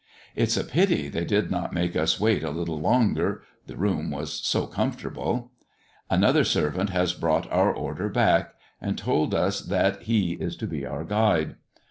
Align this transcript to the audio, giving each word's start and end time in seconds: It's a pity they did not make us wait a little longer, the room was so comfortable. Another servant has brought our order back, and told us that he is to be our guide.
It's 0.35 0.57
a 0.57 0.63
pity 0.63 1.09
they 1.09 1.25
did 1.25 1.51
not 1.51 1.73
make 1.73 1.95
us 1.95 2.19
wait 2.19 2.41
a 2.43 2.49
little 2.49 2.79
longer, 2.79 3.43
the 3.67 3.75
room 3.77 4.09
was 4.09 4.33
so 4.43 4.65
comfortable. 4.65 5.51
Another 6.09 6.43
servant 6.43 6.89
has 6.89 7.13
brought 7.13 7.45
our 7.51 7.71
order 7.71 8.09
back, 8.09 8.55
and 8.81 8.97
told 8.97 9.35
us 9.35 9.61
that 9.61 10.01
he 10.01 10.31
is 10.33 10.55
to 10.57 10.65
be 10.65 10.87
our 10.87 11.03
guide. 11.03 11.53